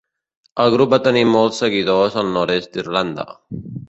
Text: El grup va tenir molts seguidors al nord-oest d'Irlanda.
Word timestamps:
El 0.61 0.69
grup 0.75 0.93
va 0.95 0.99
tenir 1.07 1.21
molts 1.33 1.59
seguidors 1.63 2.17
al 2.21 2.31
nord-oest 2.39 2.73
d'Irlanda. 2.79 3.27